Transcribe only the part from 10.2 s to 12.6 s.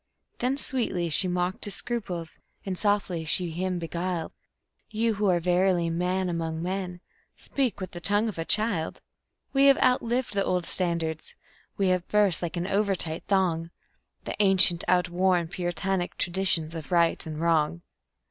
the old standards; we have burst, like